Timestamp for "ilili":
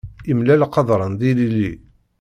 1.29-1.71